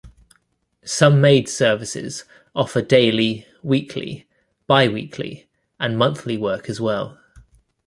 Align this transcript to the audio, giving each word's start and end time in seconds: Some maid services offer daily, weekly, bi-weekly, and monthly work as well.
Some 0.83 1.21
maid 1.21 1.47
services 1.47 2.23
offer 2.55 2.81
daily, 2.81 3.45
weekly, 3.61 4.27
bi-weekly, 4.65 5.47
and 5.79 5.95
monthly 5.95 6.37
work 6.37 6.71
as 6.71 6.81
well. 6.81 7.19